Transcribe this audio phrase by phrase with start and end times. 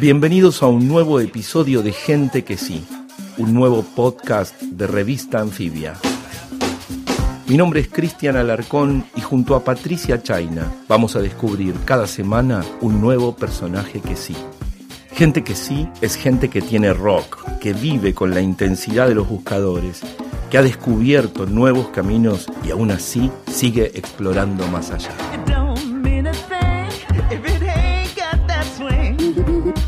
[0.00, 2.84] Bienvenidos a un nuevo episodio de Gente que sí,
[3.38, 5.94] un nuevo podcast de revista Anfibia.
[7.46, 12.64] Mi nombre es Cristian Alarcón y junto a Patricia Chaina vamos a descubrir cada semana
[12.80, 14.34] un nuevo personaje que sí.
[15.12, 19.28] Gente que sí es gente que tiene rock, que vive con la intensidad de los
[19.28, 20.00] buscadores,
[20.50, 25.31] que ha descubierto nuevos caminos y aún así sigue explorando más allá.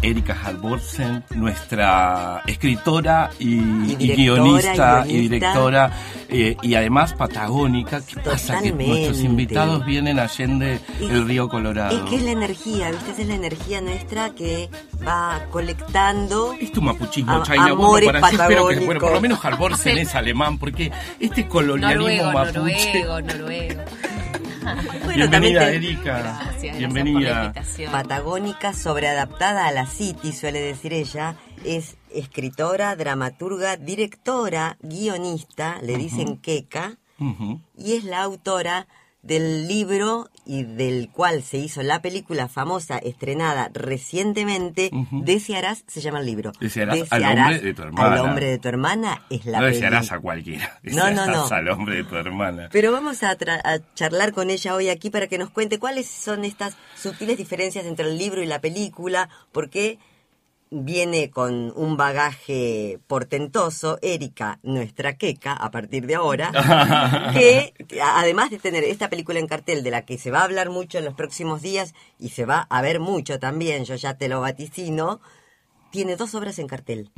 [0.05, 5.91] Erika Halvorsen, nuestra escritora y, guionista y, directora
[6.29, 8.03] eh, y además patagónica.
[8.05, 8.61] ¿Qué pasa?
[8.61, 11.97] Que nuestros invitados vienen allende el río Colorado.
[11.97, 13.23] Es que es la energía, ¿viste?
[13.23, 14.69] es la energía nuestra que
[15.07, 16.55] va colectando.
[16.61, 17.73] Es tu mapuchismo, China.
[17.73, 23.05] Bueno, para pero que, bueno, por lo menos Halvorsen es alemán, porque este colonialismo mapuche.
[23.05, 23.83] Noruego, noruego.
[25.15, 26.53] Bienvenida, Erika.
[26.61, 27.53] Bienvenida.
[27.91, 31.37] Patagónica sobreadaptada a la City, suele decir ella.
[31.65, 36.99] Es escritora, dramaturga, directora, guionista, le dicen queca,
[37.77, 38.87] y es la autora
[39.25, 46.21] del libro y del cual se hizo la película famosa estrenada recientemente, Desearás, se llama
[46.21, 46.53] el libro.
[46.61, 48.13] Desearás, al hombre de tu hermana.
[48.13, 51.47] Al hombre de tu hermana es la No desearás a cualquiera, no, no, no.
[51.47, 52.69] al hombre de tu hermana.
[52.71, 56.45] Pero vamos a, a, charlar con ella hoy aquí para que nos cuente cuáles son
[56.45, 59.99] estas sutiles diferencias entre el libro y la película, por qué
[60.71, 66.51] viene con un bagaje portentoso, Erika, nuestra queca, a partir de ahora,
[67.33, 70.71] que además de tener esta película en cartel de la que se va a hablar
[70.71, 74.29] mucho en los próximos días y se va a ver mucho también, yo ya te
[74.29, 75.21] lo vaticino,
[75.91, 77.11] tiene dos obras en cartel.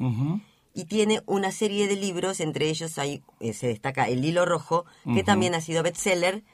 [0.75, 4.85] Y tiene una serie de libros, entre ellos hay, eh, se destaca El Hilo Rojo,
[5.15, 6.45] que también ha sido bestseller,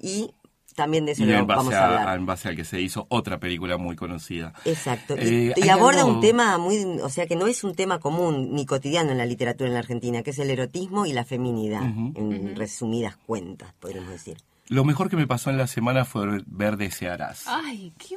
[0.00, 0.34] y
[0.74, 2.18] también de eso vamos a, hablar.
[2.18, 4.52] En base al que se hizo otra película muy conocida.
[4.64, 5.16] Exacto.
[5.16, 8.66] y, eh, aborda un tema muy, o sea, que no es un tema común ni
[8.66, 12.56] cotidiano en la literatura en la Argentina, que es el erotismo y la feminidad, en
[12.56, 14.36] resumidas cuentas, podríamos decir.
[14.68, 17.44] Lo mejor que me pasó en la semana fue ver Desearás.
[17.46, 18.16] Ay, qué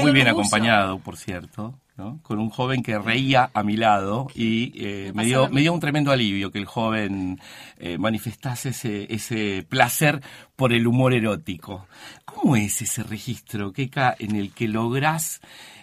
[0.00, 1.74] Muy bien acompañado, por cierto.
[2.22, 5.80] Con un joven que reía a mi lado y eh, me, dio, me dio un
[5.80, 7.40] tremendo alivio que el joven
[7.78, 10.20] eh, manifestase ese, ese placer
[10.56, 11.86] por el humor erótico.
[12.24, 15.40] ¿Cómo es ese registro, Keka, en el que lográs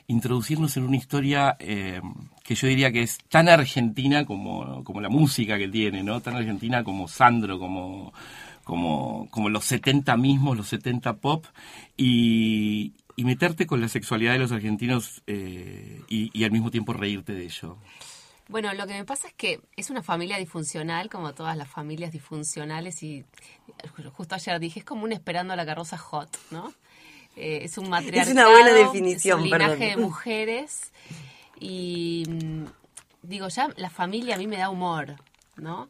[0.08, 2.02] introducirnos en una historia eh,
[2.44, 6.22] que yo diría que es tan argentina como, como la música que tiene, ¿no?
[6.22, 8.14] Tan argentina como Sandro, como,
[8.64, 11.46] como, como los 70 mismos, los 70 pop,
[11.98, 17.34] y, y meterte con la sexualidad de los argentinos eh, y, al mismo tiempo reírte
[17.34, 17.78] de ello?
[18.48, 22.14] Bueno, lo que me pasa es que es una familia disfuncional, como todas las familias
[22.14, 23.26] disfuncionales, y
[24.14, 26.72] justo ayer dije, es como un esperando a la carroza hot, ¿no?
[27.36, 28.28] Eh, es un material.
[28.28, 30.94] Es una buena definición, es un linaje de mujeres,
[31.60, 32.66] y mm,
[33.24, 35.16] digo, ya la familia a mí me da humor,
[35.56, 35.90] ¿no?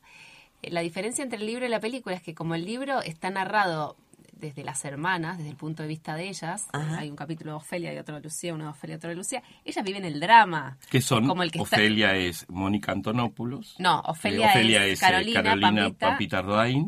[0.63, 3.97] La diferencia entre el libro y la película es que como el libro está narrado
[4.39, 6.67] desde las hermanas, desde el punto de vista de ellas.
[6.73, 9.15] Hay un capítulo de Ofelia y otro de Lucía, uno de Ofelia y otro de
[9.15, 9.43] Lucía.
[9.65, 10.77] Ellas viven el drama.
[10.89, 11.27] ¿Qué son?
[11.27, 13.75] Como el que Ofelia es Mónica Antonopoulos.
[13.79, 16.43] No, Ofelia, es, eh, Carolina, Papita,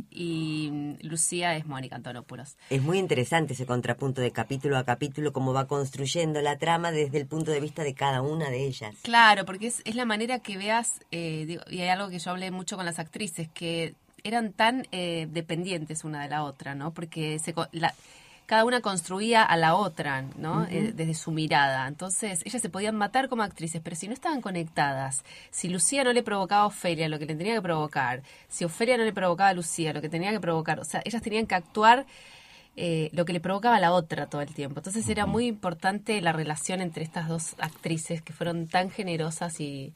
[0.10, 2.58] Y Lucía es Mónica Antonopoulos.
[2.70, 7.18] Es muy interesante ese contrapunto de capítulo a capítulo, cómo va construyendo la trama desde
[7.18, 8.96] el punto de vista de cada una de ellas.
[9.02, 12.52] Claro, porque es, es la manera que veas, eh, y hay algo que yo hablé
[12.52, 16.94] mucho con las actrices, que eran tan eh, dependientes una de la otra, ¿no?
[16.94, 17.54] Porque se,
[18.50, 20.66] cada una construía a la otra, ¿no?
[20.72, 21.88] Eh, desde su mirada.
[21.88, 26.14] Entonces, ellas se podían matar como actrices, pero si no estaban conectadas, si Lucía no
[26.14, 29.50] le provocaba a Ofelia lo que le tenía que provocar, si Ofelia no le provocaba
[29.50, 32.08] a Lucía lo que tenía que provocar, o sea, ellas tenían que actuar
[32.76, 34.80] eh, lo que le provocaba a la otra todo el tiempo.
[34.80, 39.94] Entonces, era muy importante la relación entre estas dos actrices que fueron tan generosas y,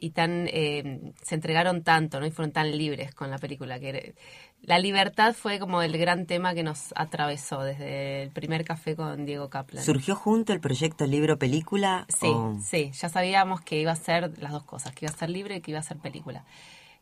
[0.00, 2.26] y tan eh, se entregaron tanto, ¿no?
[2.26, 4.14] Y fueron tan libres con la película que
[4.62, 9.24] la libertad fue como el gran tema que nos atravesó desde el primer café con
[9.24, 9.84] Diego Kaplan.
[9.84, 12.06] ¿Surgió junto el proyecto libro película?
[12.08, 12.32] Sí,
[12.64, 15.56] sí, ya sabíamos que iba a ser las dos cosas, que iba a ser libre
[15.56, 16.44] y que iba a ser película.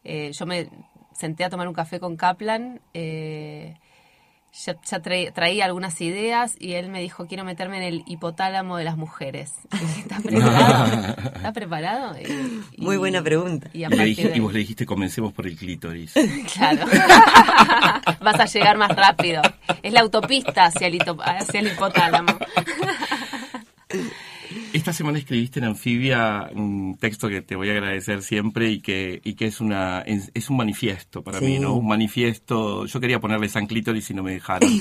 [0.05, 0.71] Eh, yo me
[1.13, 3.75] senté a tomar un café con Kaplan eh,
[4.65, 8.97] ya, traía algunas ideas y él me dijo, quiero meterme en el hipotálamo de las
[8.97, 9.53] mujeres.
[9.99, 11.09] ¿Estás preparado?
[11.37, 12.17] ¿Estás preparado?
[12.79, 13.69] Muy buena pregunta.
[13.73, 13.85] Y,
[14.41, 16.13] vos le dijiste, comencemos por el clítoris.
[16.55, 16.87] claro.
[18.21, 19.43] Vas a llegar más rápido.
[19.83, 22.39] Es la autopista hacia el, hacia el hipotálamo.
[24.73, 29.21] Esta semana escribiste en Anfibia un texto que te voy a agradecer siempre y que,
[29.25, 31.75] y que es, una, es, un manifiesto para mí, ¿no?
[31.75, 34.71] Un manifiesto, yo quería ponerle San Clítoris y no me dejaron.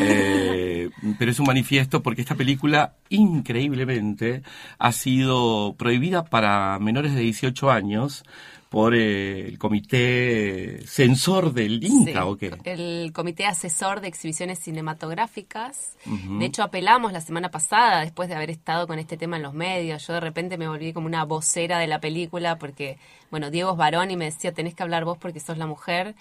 [0.00, 4.42] Eh, pero es un manifiesto porque esta película, increíblemente,
[4.78, 8.24] ha sido prohibida para menores de 18 años
[8.68, 12.52] por eh, el comité censor del INCA, ¿o qué?
[12.64, 15.96] El comité asesor de exhibiciones cinematográficas.
[16.04, 19.54] De hecho, apelamos la semana pasada, después de haber estado con este tema en los
[19.54, 20.06] medios.
[20.06, 22.98] Yo de repente me volví como una vocera de la película porque,
[23.30, 26.14] bueno, Diego es varón y me decía, tenés que hablar vos porque sos la mujer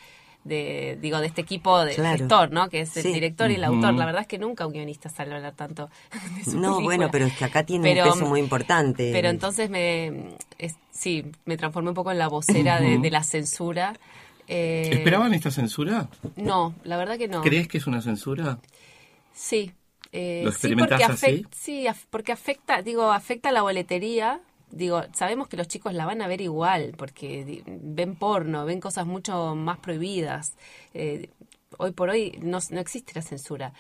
[0.44, 2.70] de digo de este equipo de gestor, ¿no?
[2.70, 3.94] Que es el director y el autor.
[3.94, 5.90] La verdad es que nunca un guionista sale a hablar tanto
[6.38, 9.12] de su No, bueno, pero es que acá tiene un peso muy importante.
[9.12, 10.36] Pero entonces me
[10.98, 13.94] sí, me transformé un poco en la vocera de, la censura.
[14.48, 16.10] Eh, ¿Esperaban esta censura?
[16.36, 17.42] No, la verdad que no.
[17.42, 18.60] ¿Crees que es una censura?
[19.34, 19.72] Sí.
[20.12, 21.46] Eh, ¿Lo experimentas así?
[21.52, 24.42] Sí, porque afecta, digo, afecta la boletería,
[24.72, 29.06] digo, sabemos que los chicos la van a ver igual, porque ven porno, ven cosas
[29.06, 30.56] mucho más prohibidas.
[30.94, 31.30] Eh,
[31.78, 33.74] hoy por hoy no, no, existe la censura,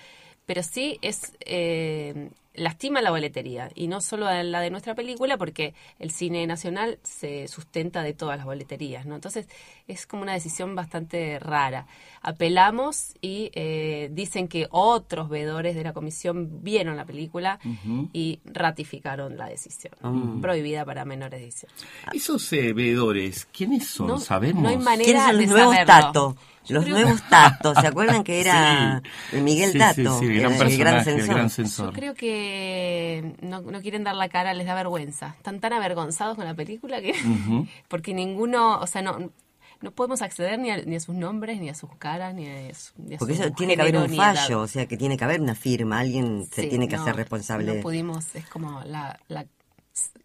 [0.46, 5.74] pero sí es eh, lastima la boletería y no solo la de nuestra película porque
[6.00, 9.16] el cine nacional se sustenta de todas las boleterías, ¿no?
[9.16, 9.48] Entonces
[9.88, 11.88] es como una decisión bastante rara.
[12.22, 17.60] Apelamos y eh, dicen que otros veedores de la comisión vieron la película
[18.12, 20.14] y ratificaron la decisión ah.
[20.42, 21.74] prohibida para menores de 18.
[22.14, 24.20] Esos eh, veedores, ¿quiénes son?
[24.20, 24.64] ¿Sabemos?
[24.64, 26.36] No hay manera de saberlo.
[26.70, 30.20] Los nuevos Tatos, ¿se acuerdan que era Miguel Tato?
[30.22, 30.40] el,
[30.78, 31.88] gran gran censor.
[31.88, 35.36] Yo creo que no, quieren dar la cara, les da vergüenza.
[35.38, 37.14] Están tan avergonzados con la película que...
[37.88, 39.32] porque ninguno, o sea, no
[39.82, 42.74] no podemos acceder ni a, ni a sus nombres, ni a sus caras, ni a,
[42.74, 45.56] su, Porque eso tiene que haber un fallo, o sea, que tiene que haber una
[45.56, 47.76] firma, alguien se tiene que hacer responsable.
[47.76, 49.46] No pudimos, es como la, la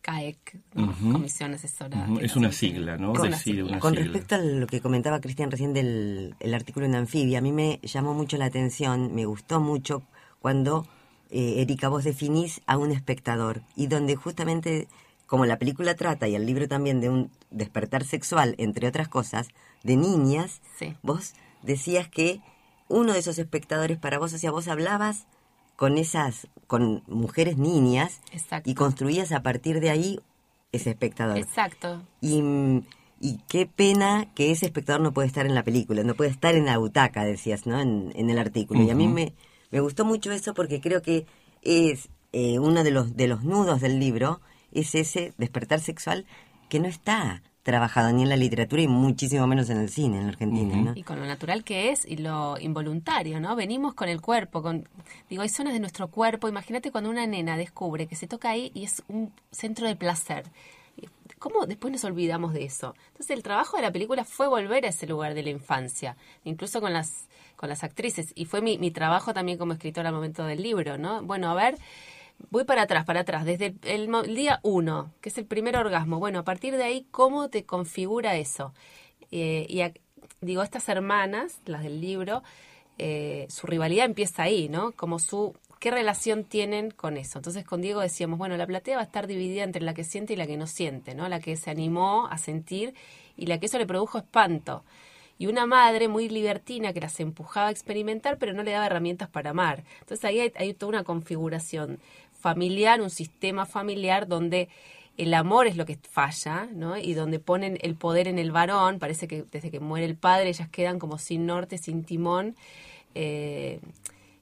[0.01, 2.09] CAEC, Comisión Asesora.
[2.21, 3.13] Es una sigla, ¿no?
[3.13, 7.53] Con respecto a lo que comentaba Cristian recién del el artículo en Anfibia, a mí
[7.53, 10.03] me llamó mucho la atención, me gustó mucho
[10.41, 10.87] cuando,
[11.31, 14.89] eh, Erika, vos definís a un espectador y donde justamente,
[15.27, 19.49] como la película trata y el libro también de un despertar sexual, entre otras cosas,
[19.85, 20.61] de niñas,
[21.03, 22.41] vos decías que
[22.89, 25.27] uno de esos espectadores para vos, o sea, vos hablabas
[25.82, 28.20] con esas, con mujeres niñas
[28.64, 30.20] y construías a partir de ahí
[30.70, 31.37] ese espectador.
[31.37, 32.05] Exacto.
[32.20, 32.40] Y,
[33.20, 36.55] y, qué pena que ese espectador no puede estar en la película, no puede estar
[36.55, 37.81] en la butaca, decías, ¿no?
[37.81, 38.81] En, el artículo.
[38.81, 39.34] Y a mí me,
[39.73, 41.26] me gustó mucho eso porque creo que
[41.62, 44.40] es eh, uno de los, de los nudos del libro,
[44.70, 46.26] es ese despertar sexual
[46.69, 50.25] que no está trabajado ni en la literatura y muchísimo menos en el cine en
[50.25, 50.93] la Argentina, ¿no?
[50.97, 53.55] Y con lo natural que es y lo involuntario, ¿no?
[53.55, 54.88] Venimos con el cuerpo, con
[55.31, 58.73] digo, hay zonas de nuestro cuerpo, imagínate cuando una nena descubre que se toca ahí
[58.75, 60.44] y es un centro de placer.
[61.38, 62.94] ¿Cómo después nos olvidamos de eso?
[63.09, 66.81] Entonces el trabajo de la película fue volver a ese lugar de la infancia, incluso
[66.81, 70.44] con las con las actrices y fue mi, mi trabajo también como escritora al momento
[70.44, 71.23] del libro, ¿no?
[71.23, 71.76] Bueno, a ver,
[72.50, 76.19] voy para atrás, para atrás, desde el, día uno, que es el primer orgasmo.
[76.19, 78.75] Bueno, a partir de ahí, ¿cómo te configura eso?
[79.31, 79.82] Eh, y
[80.40, 82.43] digo, estas hermanas, las del libro,
[82.99, 84.93] eh, su rivalidad empieza ahí, ¿no?
[84.93, 87.38] Como su, ¿qué relación tienen con eso?
[87.38, 90.35] Entonces con Diego decíamos, bueno, la platea va a estar dividida entre la que siente
[90.35, 91.28] y la que no siente, ¿no?
[91.28, 92.94] La que se animó a sentir
[93.37, 94.85] y la que eso le produjo espanto
[95.43, 99.29] y una madre muy libertina que las empujaba a experimentar, pero no le daba herramientas
[99.29, 99.83] para amar.
[99.99, 101.99] Entonces ahí hay, toda una configuración
[102.33, 104.69] familiar, un sistema familiar donde
[105.16, 106.97] el amor es lo que falla, ¿no?
[106.97, 110.49] Y donde ponen el poder en el varón, parece que desde que muere el padre
[110.49, 112.55] ellas quedan como sin norte, sin timón.
[113.16, 113.81] Eh,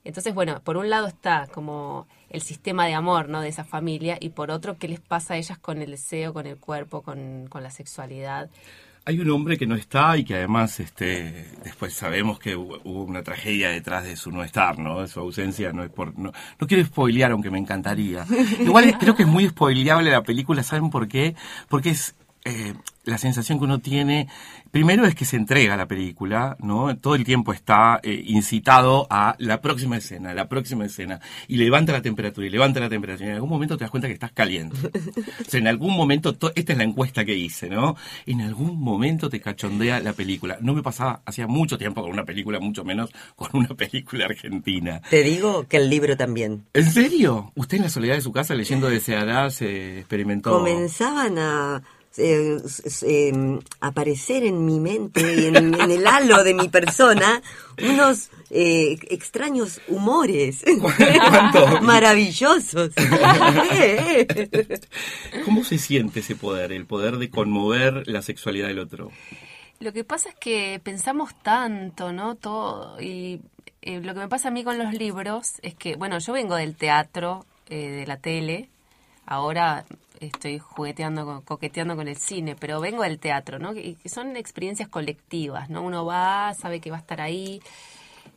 [0.04, 3.40] entonces, bueno, por un lado está como el sistema de amor, ¿no?
[3.40, 6.46] De esa familia, y por otro, ¿qué les pasa a ellas con el deseo, con
[6.46, 8.50] el cuerpo, con, con la sexualidad?
[9.10, 13.24] Hay un hombre que no está y que además este, después sabemos que hubo una
[13.24, 15.00] tragedia detrás de su no estar, ¿no?
[15.00, 16.16] De su ausencia no es por...
[16.16, 18.24] No, no quiero spoilear, aunque me encantaría.
[18.60, 21.34] Igual creo que es muy spoileable la película, ¿saben por qué?
[21.68, 22.14] Porque es
[22.44, 24.28] eh, la sensación que uno tiene,
[24.70, 26.96] primero es que se entrega la película, ¿no?
[26.96, 31.92] Todo el tiempo está eh, incitado a la próxima escena, la próxima escena, y levanta
[31.92, 34.32] la temperatura, y levanta la temperatura, y en algún momento te das cuenta que estás
[34.32, 34.76] caliente.
[34.86, 37.96] o sea, en algún momento, esta es la encuesta que hice, ¿no?
[38.26, 40.58] En algún momento te cachondea la película.
[40.60, 45.00] No me pasaba hacía mucho tiempo con una película, mucho menos con una película argentina.
[45.10, 46.66] Te digo que el libro también.
[46.74, 47.52] ¿En serio?
[47.54, 50.52] ¿Usted en la soledad de su casa leyendo Deseará se experimentó?
[50.52, 51.82] Comenzaban a
[52.20, 52.62] eh,
[53.02, 57.42] em, aparecer en mi mente y en, el halo de mi persona
[57.82, 60.64] unos eh, extraños humores
[61.82, 62.92] maravillosos.
[65.44, 69.10] ¿Cómo se siente ese poder, el poder de conmover la sexualidad del otro?
[69.80, 72.34] Lo que pasa es que pensamos tanto, ¿no?
[72.34, 73.40] Todo y
[73.82, 76.54] eh, lo que me pasa a mí con los libros es que, bueno, yo vengo
[76.54, 78.68] del teatro, eh, de la tele,
[79.24, 79.86] ahora
[80.20, 83.72] estoy jugueteando, coqueteando con el cine, pero vengo del teatro, ¿no?
[83.74, 85.82] Que, son experiencias colectivas, ¿no?
[85.82, 87.60] Uno va, sabe que va a estar ahí.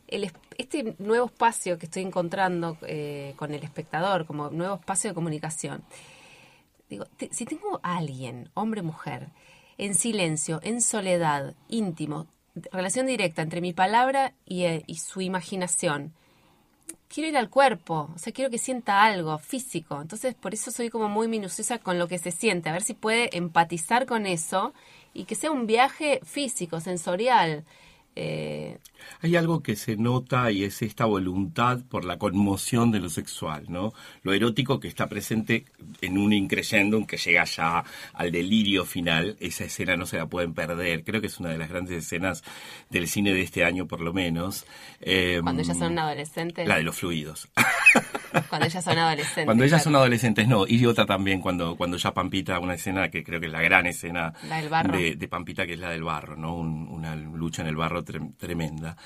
[0.08, 5.10] El es- este nuevo espacio que estoy encontrando eh, con el espectador, como nuevo espacio
[5.10, 5.82] de comunicación,
[6.88, 9.28] digo, te- si tengo a alguien, hombre mujer,
[9.78, 12.26] en silencio, en soledad, íntimo,
[12.72, 16.14] relación directa entre mi palabra y, eh, y su imaginación,
[17.08, 20.00] quiero ir al cuerpo, o sea, quiero que sienta algo físico.
[20.00, 22.94] Entonces, por eso soy como muy minuciosa con lo que se siente, a ver si
[22.94, 24.72] puede empatizar con eso
[25.12, 27.64] y que sea un viaje físico, sensorial.
[28.16, 28.78] Eh,
[29.22, 33.64] Hay algo que se nota y es esta voluntad por la conmoción de lo sexual,
[33.68, 33.92] ¿no?
[34.22, 35.64] Lo erótico que está presente
[36.00, 39.36] en un increyendo que llega ya al delirio final.
[39.40, 41.04] Esa escena no se la pueden perder.
[41.04, 42.44] Creo que es una de las grandes escenas
[42.90, 44.64] del cine de este año, por lo menos.
[45.00, 46.68] Eh, cuando ellas son adolescentes.
[46.68, 47.48] La de los fluidos.
[48.48, 49.44] Cuando ellas son adolescentes.
[49.44, 50.64] Cuando ellas son adolescentes, no.
[50.66, 53.86] Y otra también, cuando, cuando ya Pampita, una escena que creo que es la gran
[53.86, 54.96] escena La del barro.
[54.96, 56.54] De, de Pampita, que es la del barro, ¿no?
[56.56, 58.96] Un- una lucha en el barro trem- tremenda.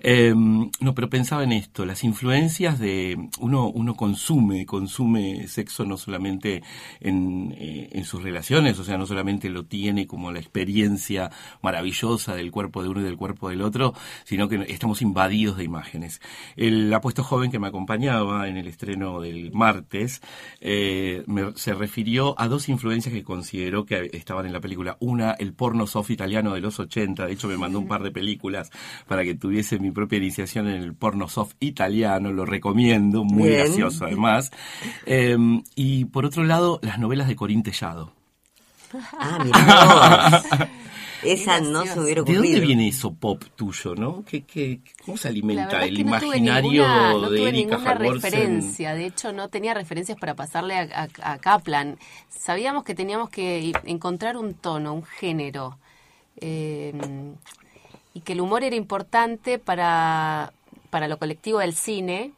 [0.00, 3.16] Eh, no, pero pensaba en esto, las influencias de...
[3.40, 6.62] Uno, uno consume, consume sexo no solamente
[7.00, 11.30] en, eh, en sus relaciones, o sea, no solamente lo tiene como la experiencia
[11.62, 15.64] maravillosa del cuerpo de uno y del cuerpo del otro, sino que estamos invadidos de
[15.64, 16.20] imágenes.
[16.56, 20.20] El apuesto joven que me acompañaba en el estreno del martes
[20.60, 24.96] eh, me- se refirió a dos influencias que consideró que estaban en la película.
[25.00, 28.10] Una, el porno soft italiano de los 80, de hecho me mandó un par de
[28.10, 28.70] películas
[29.06, 33.60] para que tuviese mi propia iniciación en el porno soft italiano, lo recomiendo, muy Bien.
[33.64, 34.50] gracioso además.
[35.06, 35.36] Eh,
[35.76, 38.12] y por otro lado, las novelas de Corín Tellado.
[39.18, 40.68] Ah, mira.
[41.24, 42.42] Esa no se hubiera ¿De ocurrido.
[42.42, 44.24] dónde viene eso pop tuyo, no?
[44.24, 47.48] ¿Qué, qué, ¿Cómo se alimenta es el que no tuve imaginario ninguna, no de tuve
[47.48, 48.94] Erika ninguna referencia.
[48.94, 51.98] De hecho, no tenía referencias para pasarle a, a- a Kaplan.
[52.28, 55.78] Sabíamos que teníamos que encontrar un tono, un género.
[56.40, 56.92] eh,
[58.14, 60.52] y que el humor era importante para,
[60.90, 62.32] para lo colectivo del cine.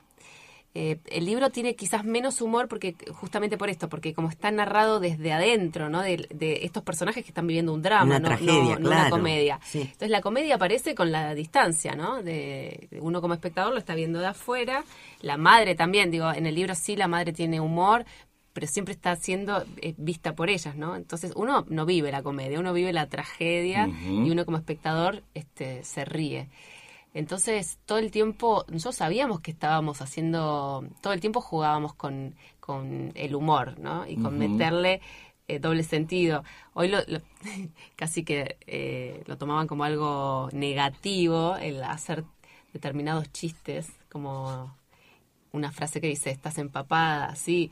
[0.76, 4.98] Eh, el libro tiene quizás menos humor porque justamente por esto, porque como está narrado
[4.98, 6.02] desde adentro, ¿no?
[6.02, 9.08] De, de estos personajes que están viviendo un drama, Una no, tragedia, no- no una
[9.10, 9.60] comedia.
[9.64, 9.82] Sí.
[9.82, 12.22] Entonces la comedia aparece con la distancia, ¿no?
[12.24, 14.82] De, uno como espectador lo está viendo de afuera.
[15.20, 18.04] La madre también, digo, en el libro sí la madre tiene humor,
[18.52, 20.96] pero siempre está siendo eh, vista por ellas, ¿no?
[20.96, 23.88] Entonces uno no vive la comedia, uno vive la tragedia
[24.26, 26.48] y uno como espectador este, se ríe.
[27.14, 33.12] Entonces, todo el tiempo, nosotros sabíamos que estábamos haciendo, todo el tiempo jugábamos con, con
[33.14, 34.06] el humor, ¿no?
[34.06, 35.00] Y con meterle
[35.49, 36.42] eh, doble sentido.
[36.75, 37.21] Hoy lo, lo-
[37.97, 42.25] casi que eh, lo tomaban como algo negativo, el hacer
[42.73, 44.76] determinados chistes, como
[45.52, 47.71] una frase que dice, estás empapada, así.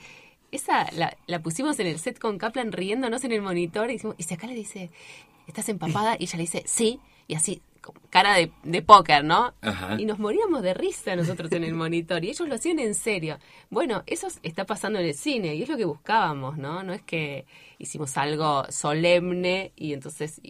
[0.53, 4.17] Esa la, la pusimos en el set con Kaplan riéndonos en el monitor y, decimos-
[4.19, 4.91] y si acá le dice,
[5.47, 7.63] estás empapada, y ella le dice, sí, y así,
[8.11, 9.55] cara de, de póker, ¿no?
[9.61, 9.97] Ajá.
[9.99, 13.39] Y nos moríamos de risa nosotros en el monitor y ellos lo hacían en serio.
[13.71, 16.83] Bueno, eso está pasando en el cine y es lo que buscábamos, ¿no?
[16.83, 17.47] No es que
[17.79, 20.41] hicimos algo solemne y entonces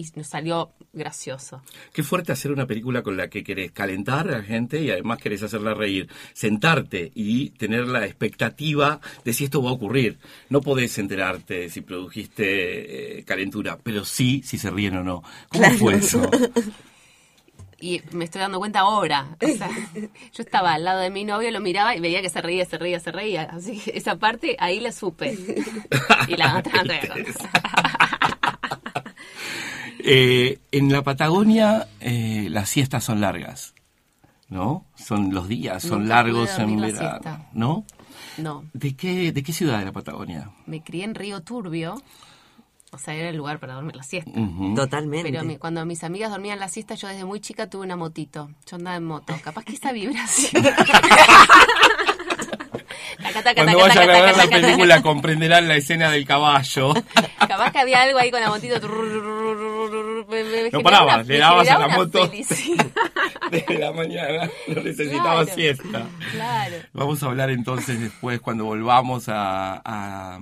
[0.00, 1.62] y, nos salió gracioso.
[1.92, 5.18] Qué fuerte hacer una película con la que querés calentar a la gente y además
[5.18, 6.08] querés hacerla reír.
[6.32, 10.18] Sentarte y tener la expectativa de si esto va a ocurrir.
[10.48, 15.22] No podés enterarte si produjiste eh, calentura, pero sí si se ríen o no.
[15.48, 16.28] ¿Cómo fue eso?
[17.82, 19.38] Y me estoy dando cuenta ahora.
[19.42, 22.42] O sea, yo estaba al lado de mi novio, lo miraba y veía que se
[22.42, 23.44] reía, se reía, se reía.
[23.44, 25.36] Así que esa parte ahí la supe.
[26.28, 27.50] Y la otra no te voy a contar.
[30.04, 33.74] Eh, en la Patagonia eh, las siestas son largas,
[34.48, 34.84] ¿no?
[34.96, 37.46] Son los días, son Nunca largos en verano.
[37.52, 37.84] ¿no?
[38.38, 40.50] No, ¿De qué, ¿De qué ciudad de la Patagonia?
[40.66, 42.00] me crié en Río Turbio.
[42.92, 44.32] O sea, era el lugar para dormir la siesta.
[44.74, 45.30] Totalmente.
[45.30, 48.50] Pero mi- cuando mis amigas dormían la siesta, yo desde muy chica tuve una motito.
[48.66, 49.32] Yo andaba en moto.
[49.44, 50.64] Capaz que esa vibración.
[53.22, 56.94] Taca, taca, Cuando vayan a taca, la película comprenderán la escena del caballo.
[57.38, 58.80] Capaz que había algo ahí con la motito.
[60.28, 62.30] Me- me- No generaba paraba, una- le dabas a la moto.
[63.50, 65.54] Desde la mañana no necesitaba Claro.
[65.54, 66.06] siesta.
[66.32, 66.76] Claro.
[66.92, 70.38] Vamos a hablar entonces después, cuando volvamos a, a,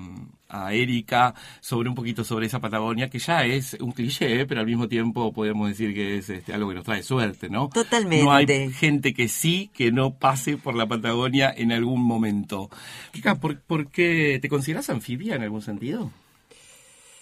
[0.48, 4.46] a Erika, sobre un poquito sobre esa Patagonia, que ya es un cliché, ¿eh?
[4.46, 7.68] pero al mismo tiempo podemos decir que es este, algo que nos trae suerte, ¿no?
[7.68, 8.24] Totalmente.
[8.24, 12.70] No hay gente que sí, que no pase por la Patagonia en algún momento.
[13.12, 16.10] Kika, ¿por, por qué te consideras anfibia en algún sentido?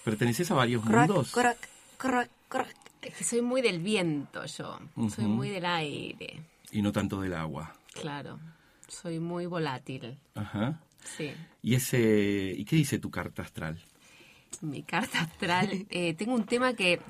[0.04, 1.32] ¿Perteneces a varios Croc, mundos?
[1.32, 1.56] croc,
[1.98, 2.68] croc, croc.
[3.02, 4.78] Es que soy muy del viento yo.
[5.14, 6.40] Soy muy del aire.
[6.72, 7.72] Y no tanto del agua.
[7.92, 8.38] Claro,
[8.88, 10.16] soy muy volátil.
[10.34, 10.80] Ajá.
[11.16, 11.32] Sí.
[11.62, 13.78] ¿Y, ese, ¿y qué dice tu carta astral?
[14.60, 17.00] Mi carta astral, eh, tengo un tema que,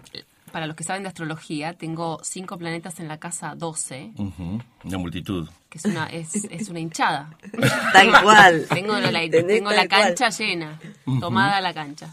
[0.53, 4.99] para los que saben de astrología, tengo cinco planetas en la casa 12, Ujú, Una
[4.99, 5.49] multitud.
[5.77, 7.37] Que es una, es, es una hinchada.
[7.93, 8.67] Tal cual.
[8.69, 9.89] Tengo la, tengo la cual.
[9.89, 10.79] cancha llena,
[11.21, 12.13] tomada la cancha.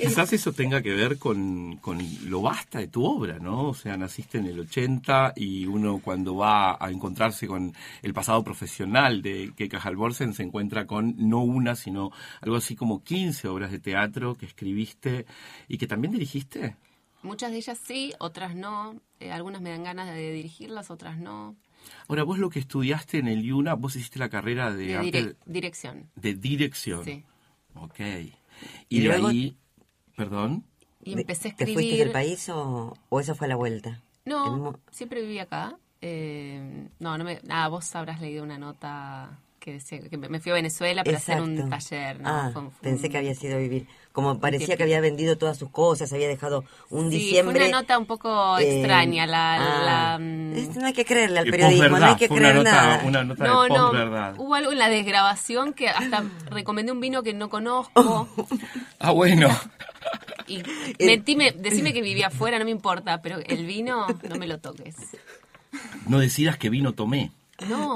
[0.00, 3.68] Quizás eso tenga que ver con, con lo vasta de tu obra, ¿no?
[3.68, 8.42] O sea, naciste en el 80 y uno cuando va a encontrarse con el pasado
[8.42, 13.70] profesional de Keka Halvorsen se encuentra con no una, sino algo así como 15 obras
[13.70, 15.26] de teatro que escribiste
[15.68, 16.76] y que también dirigiste.
[17.22, 18.98] Muchas de ellas sí, otras no.
[19.18, 21.54] Eh, algunas me dan ganas de dirigirlas, otras no.
[22.08, 25.10] Ahora, vos lo que estudiaste en el IUNA, vos hiciste la carrera de, De arte
[25.22, 26.10] direc- dirección.
[26.16, 27.04] de dirección.
[27.04, 27.24] Sí.
[27.74, 28.00] Ok.
[28.00, 28.34] Y,
[28.88, 29.56] Y de luego- ahí,
[30.16, 30.64] perdón,
[31.02, 31.98] Y empecé a ¿Te fuiste escribir.
[32.04, 34.02] del país o, o eso fue la vuelta?
[34.24, 35.78] El No, siempre viví acá.
[36.02, 37.40] Eh, no, no me.
[37.44, 41.40] Nada, vos habrás leído una nota que decía que me fui a Venezuela para hacer
[41.40, 42.18] un taller.
[42.20, 42.28] ¿no?
[42.28, 43.86] Ah, Fue un- fue pensé un- que había sido vivir.
[44.12, 47.60] Como parecía que había vendido todas sus cosas, había dejado un Sí, diciembre.
[47.60, 49.26] fue una nota un poco eh, extraña.
[49.26, 52.38] La, ah, la, mm, es- no hay que creerle al periodismo, no hay que fue
[52.38, 53.02] una creer nota, nada.
[53.04, 54.34] una nota no, de no, posverdad.
[54.38, 58.28] hubo algo en la desgrabación que hasta recomendé un vino que no conozco.
[58.98, 59.48] Ah, bueno.
[60.46, 60.62] Y
[61.04, 64.96] mentime, decime que vivía afuera, no me importa, pero el vino no me lo toques.
[66.08, 67.30] No decidas que vino tomé.
[67.68, 67.89] No,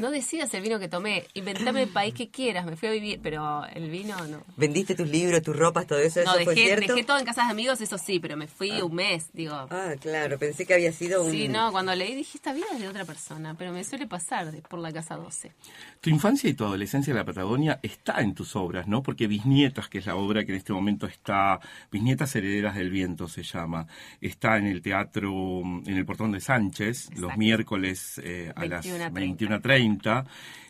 [0.00, 1.24] no decidas el vino que tomé.
[1.34, 4.42] Inventame el país que quieras, me fui a vivir, pero el vino no.
[4.56, 6.94] Vendiste tus libros, tus ropas, todo eso, No, ¿eso fue dejé, cierto?
[6.94, 9.54] dejé todo en casas de amigos, eso sí, pero me fui un mes, digo.
[9.54, 11.30] Ah, claro, pensé que había sido un...
[11.30, 14.52] Sí, no, cuando leí dije, esta vida es de otra persona, pero me suele pasar
[14.52, 15.52] de- por la casa 12.
[16.00, 19.02] Tu infancia y tu adolescencia en la Patagonia está en tus obras, ¿no?
[19.02, 21.60] Porque Bisnietas, que es la obra que en este momento está,
[21.90, 23.86] Bisnietas Herederas del Viento se llama,
[24.20, 25.30] está en el teatro,
[25.62, 29.60] en el Portón de Sánchez, los miércoles eh, a las 21:30.
[29.60, 30.24] 21.30,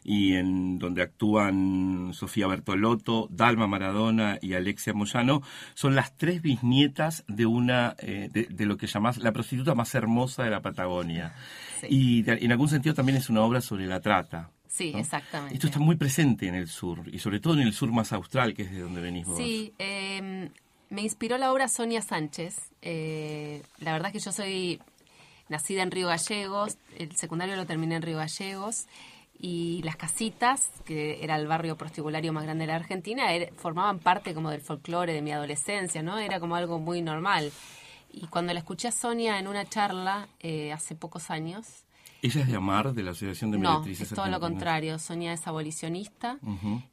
[0.05, 5.43] y en donde actúan Sofía Bertolotto, Dalma Maradona y Alexia Moyano,
[5.75, 9.95] son las tres bisnietas de una, eh, de, de lo que llamás la prostituta más
[9.95, 11.35] hermosa de la Patagonia.
[11.81, 11.87] Sí.
[11.91, 14.51] Y de- en algún sentido también es una obra sobre la trata.
[14.67, 14.99] Sí, ¿no?
[14.99, 15.55] exactamente.
[15.55, 18.55] Esto está muy presente en el sur, y sobre todo en el sur más austral,
[18.55, 19.37] que es de donde venís vos.
[19.37, 20.49] Sí, eh,
[20.91, 22.57] me inspiró la obra Sonia Sánchez.
[22.81, 24.81] Eh, la verdad es que yo soy
[25.49, 28.87] nacida en Río Gallegos, el secundario lo terminé en Río Gallegos,
[29.41, 34.35] y las casitas, que era el barrio prostibulario más grande de la Argentina, formaban parte
[34.35, 36.19] como del folclore de mi adolescencia, ¿no?
[36.19, 37.53] Era como algo muy normal.
[38.11, 41.85] Y cuando la escuché a Sonia en una charla eh, hace pocos años,
[42.21, 44.99] Ella es de Amar, de la Asociación de no, es todo lo contrario.
[44.99, 46.39] Sonia es abolicionista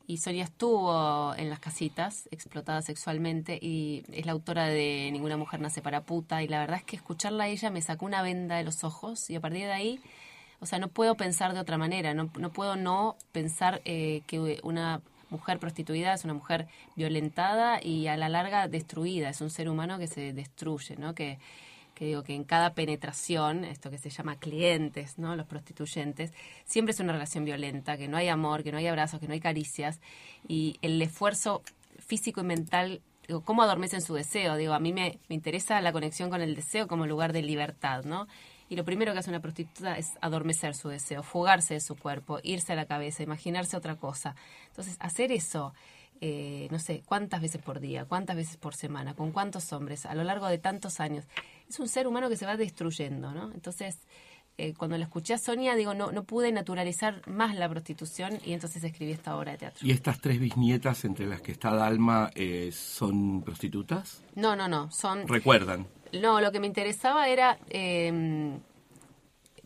[0.05, 5.61] y Sonia estuvo en las casitas, explotada sexualmente, y es la autora de Ninguna mujer
[5.61, 6.43] nace para puta.
[6.43, 9.29] Y la verdad es que escucharla a ella me sacó una venda de los ojos
[9.31, 9.99] y a partir de ahí,
[10.59, 12.13] o sea, no puedo pensar de otra manera.
[12.13, 18.07] No, no puedo no pensar eh, que una mujer prostituida es una mujer violentada y
[18.07, 19.29] a la larga destruida.
[19.29, 21.15] Es un ser humano que se destruye, ¿no?
[21.15, 21.39] Que,
[21.95, 25.35] que digo que en cada penetración, esto que se llama clientes, ¿no?
[25.35, 26.33] Los prostituyentes,
[26.65, 29.33] siempre es una relación violenta, que no hay amor, que no hay abrazos, que no
[29.33, 29.99] hay caricias
[30.47, 31.63] y el esfuerzo
[31.97, 33.01] físico y mental,
[33.45, 36.87] cómo adormecen su deseo, digo, a mí me, me interesa la conexión con el deseo
[36.87, 38.27] como lugar de libertad, ¿no?
[38.67, 42.39] Y lo primero que hace una prostituta es adormecer su deseo, fugarse de su cuerpo,
[42.43, 44.35] irse a la cabeza, imaginarse otra cosa.
[44.67, 45.73] Entonces, hacer eso,
[46.19, 50.15] eh, no sé, cuántas veces por día, cuántas veces por semana, con cuántos hombres, a
[50.15, 51.25] lo largo de tantos años,
[51.69, 53.51] es un ser humano que se va destruyendo, ¿no?
[53.51, 53.99] Entonces,
[54.57, 58.53] eh, cuando la escuché a Sonia, digo, no, no pude naturalizar más la prostitución y
[58.53, 59.85] entonces escribí esta obra de teatro.
[59.85, 64.23] ¿Y estas tres bisnietas, entre las que está Dalma, eh, son prostitutas?
[64.35, 65.27] No, no, no, son...
[65.27, 65.87] Recuerdan.
[66.13, 68.57] No, lo que me interesaba era eh,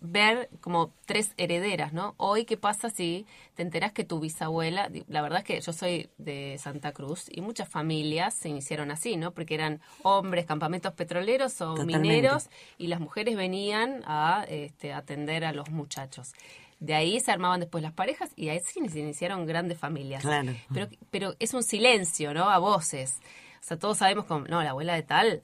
[0.02, 2.14] ver como tres herederas, ¿no?
[2.18, 6.10] Hoy, ¿qué pasa si te enteras que tu bisabuela, la verdad es que yo soy
[6.18, 9.32] de Santa Cruz y muchas familias se iniciaron así, ¿no?
[9.32, 12.00] Porque eran hombres, campamentos petroleros o Totalmente.
[12.00, 16.34] mineros y las mujeres venían a este, atender a los muchachos.
[16.80, 20.22] De ahí se armaban después las parejas y ahí sí se iniciaron grandes familias.
[20.22, 20.54] Claro.
[20.74, 22.50] Pero, pero es un silencio, ¿no?
[22.50, 23.20] A voces.
[23.60, 25.44] O sea, todos sabemos como, no, la abuela de tal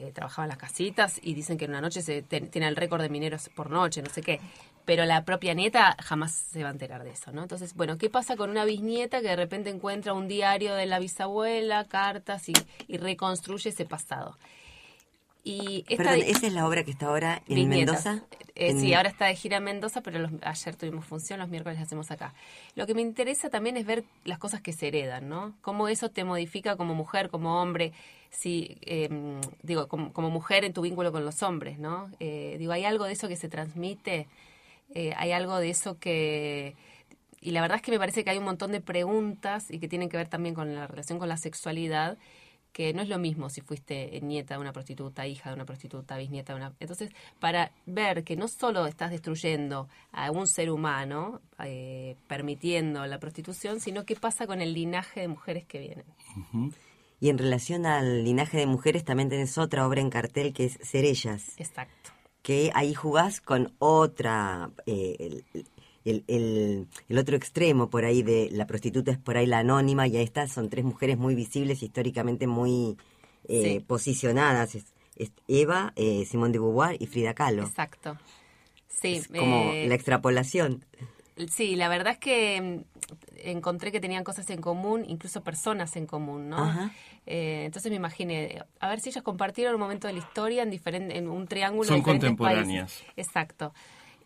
[0.00, 3.02] eh, trabajaba en las casitas y dicen que en una noche se tiene el récord
[3.02, 4.40] de mineros por noche, no sé qué.
[4.84, 7.42] Pero la propia nieta jamás se va a enterar de eso, ¿no?
[7.42, 10.98] Entonces, bueno, ¿qué pasa con una bisnieta que de repente encuentra un diario de la
[10.98, 12.54] bisabuela, cartas y,
[12.88, 14.38] y reconstruye ese pasado?
[15.42, 18.04] Y esta Perdón, ¿esa es la obra que está ahora en Viñetas.
[18.04, 18.24] Mendoza?
[18.54, 21.48] Eh, En- Sí, ahora está de gira en Mendoza, pero los- ayer tuvimos función, los
[21.48, 22.34] miércoles la hacemos acá.
[22.74, 25.54] Lo que me interesa también es ver las cosas que se heredan, ¿no?
[25.62, 27.92] Cómo eso te modifica como mujer, como hombre,
[28.28, 29.08] si, eh,
[29.62, 32.10] digo, como, como mujer en tu vínculo con los hombres, ¿no?
[32.20, 34.26] Eh, digo, hay algo de eso que se transmite
[34.92, 36.74] eh, hay algo de eso que...
[37.40, 39.86] Y la verdad es que me parece que hay un montón de preguntas y que
[39.86, 42.18] tienen que ver también con la relación con la sexualidad,
[42.72, 46.16] que no es lo mismo si fuiste nieta de una prostituta, hija de una prostituta,
[46.16, 46.72] bisnieta de una...
[46.80, 53.18] Entonces, para ver que no solo estás destruyendo a un ser humano, eh, permitiendo la
[53.18, 56.06] prostitución, sino qué pasa con el linaje de mujeres que vienen.
[57.20, 60.78] Y en relación al linaje de mujeres, también tenés otra obra en cartel que es
[60.82, 61.52] Ser Ellas.
[61.58, 62.10] Exacto.
[62.42, 65.44] Que ahí jugás con otra, eh, el,
[66.04, 66.24] el,
[67.08, 70.22] el, otro extremo por ahí de la prostituta es por ahí la anónima y ahí
[70.24, 72.96] estas son tres mujeres muy visibles, históricamente muy
[73.48, 73.80] eh, Sí.
[73.86, 74.74] posicionadas.
[74.74, 74.84] Es,
[75.16, 77.64] es Eva, eh, Simone de Beauvoir y Frida Kahlo.
[77.64, 78.16] Exacto.
[78.88, 80.84] Sí, Es como eh, la extrapolación.
[81.50, 86.06] Sí, la verdad es que mm, encontré que tenían cosas en común, incluso personas en
[86.06, 86.58] común, ¿no?
[86.58, 86.92] Ajá.
[87.26, 90.70] Eh, entonces me imaginé, a ver si ellas compartieron un momento de la historia en,
[90.70, 91.88] diferente, en un triángulo.
[91.88, 92.92] Son de contemporáneas.
[92.92, 93.12] países.
[93.16, 93.72] Exacto.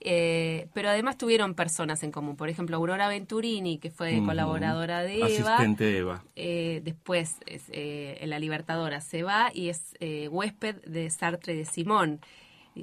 [0.06, 2.36] Eh, pero además tuvieron personas en común.
[2.36, 5.54] Por ejemplo, Aurora Venturini, que fue colaboradora de Eva.
[5.54, 6.24] Asistente de Eva.
[6.36, 11.54] Eh, después, es, eh, en La Libertadora se va y es eh, huésped de Sartre
[11.56, 12.20] de Simón.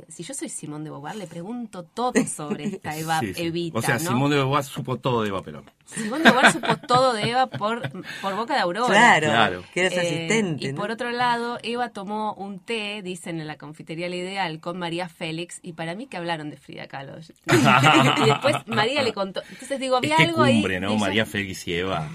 [0.07, 3.43] Si yo soy Simón de Beauvoir, le pregunto todo sobre esta Eva, Sí, sí.
[3.43, 3.99] Evita, O sea, ¿no?
[3.99, 5.69] Simón de Beauvoir supo todo de Eva Perón.
[5.85, 7.81] Simón de Beauvoir supo todo de Eva por,
[8.21, 8.87] por boca de Aurora.
[8.87, 9.63] Claro, Claro.
[9.73, 10.67] que era su Eh, asistente.
[10.67, 10.79] Y ¿no?
[10.79, 15.09] por otro lado, Eva tomó un té, dicen en la confitería La Ideal, con María
[15.09, 17.17] Félix, y para mí que hablaron de Frida Kahlo.
[17.47, 19.41] y después María le contó.
[19.49, 20.53] Entonces digo, había que algo ahí.
[20.61, 20.87] cumbre, ¿no?
[20.89, 22.07] de ella- María Félix y Eva.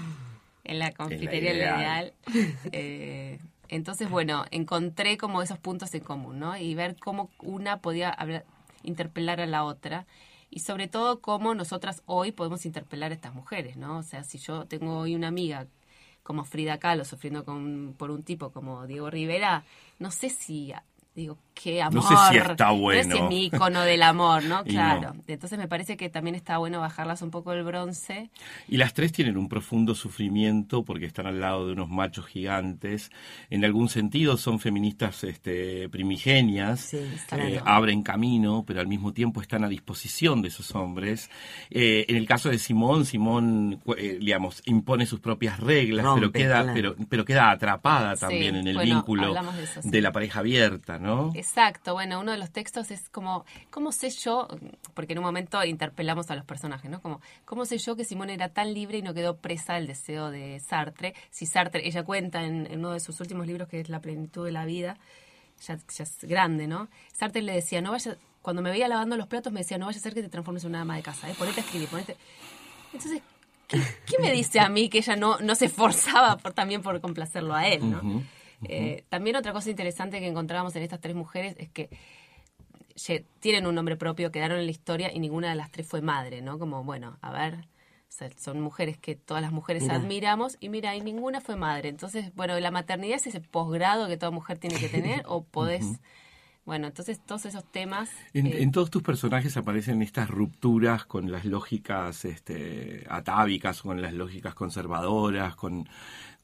[0.63, 2.13] en la confitería la Ideal.
[2.71, 6.57] Eh, entonces, bueno, encontré como esos puntos en común, ¿no?
[6.57, 8.45] Y ver cómo una podía hablar,
[8.83, 10.05] interpelar a la otra.
[10.49, 13.97] Y sobre todo cómo nosotras hoy podemos interpelar a estas mujeres, ¿no?
[13.97, 15.67] O sea, si yo tengo hoy una amiga
[16.23, 19.63] como Frida Kahlo sufriendo con, por un tipo como Diego Rivera,
[19.99, 20.73] no sé si,
[21.21, 21.95] digo, qué amor.
[21.95, 23.15] No sé si está No bueno.
[23.15, 24.63] si es mi icono del amor, ¿no?
[24.65, 25.15] Claro.
[25.15, 25.23] no.
[25.27, 28.29] Entonces me parece que también está bueno bajarlas un poco el bronce.
[28.67, 33.09] Y las tres tienen un profundo sufrimiento porque están al lado de unos machos gigantes.
[33.49, 36.99] En algún sentido son feministas este, primigenias, Sí,
[37.31, 41.31] eh, abren camino, pero al mismo tiempo están a disposición de esos hombres.
[41.71, 46.61] Eh, en el caso de Simón, Simón, eh, digamos, impone sus propias reglas, pero queda,
[46.61, 46.73] claro.
[46.75, 49.89] pero, pero queda atrapada Sí, también en el bueno, vínculo de eso, sí.
[49.89, 51.06] de la pareja abierta, ¿no?
[51.35, 54.47] Exacto, bueno, uno de los textos es como, ¿cómo sé yo?
[54.93, 57.01] Porque en un momento interpelamos a los personajes, ¿no?
[57.01, 60.31] Como, ¿cómo sé yo que Simón era tan libre y no quedó presa del deseo
[60.31, 61.13] de Sartre?
[61.29, 64.45] Si Sartre, ella cuenta en, en uno de sus últimos libros que es La plenitud
[64.45, 64.97] de la vida,
[65.65, 66.87] ya, ya es grande, ¿no?
[67.13, 69.99] Sartre le decía, no vaya, cuando me veía lavando los platos me decía, no vaya
[69.99, 71.35] a ser que te transformes en una ama de casa, ¿eh?
[71.37, 72.17] Ponete a escribir, ponete...
[72.93, 73.21] Entonces,
[73.67, 76.99] ¿qué, qué me dice a mí que ella no, no se esforzaba por, también por
[77.01, 78.01] complacerlo a él, ¿no?
[78.63, 81.89] Eh, también otra cosa interesante que encontrábamos en estas tres mujeres es que
[83.39, 86.41] tienen un nombre propio, quedaron en la historia y ninguna de las tres fue madre,
[86.41, 86.57] ¿no?
[86.57, 90.95] Como, bueno, a ver, o sea, son mujeres que todas las mujeres admiramos y mira,
[90.95, 91.89] y ninguna fue madre.
[91.89, 95.99] Entonces, bueno, la maternidad es ese posgrado que toda mujer tiene que tener o podés...
[96.65, 98.09] Bueno, entonces todos esos temas...
[98.33, 104.01] En, eh, en todos tus personajes aparecen estas rupturas con las lógicas este, atávicas, con
[104.01, 105.87] las lógicas conservadoras, con,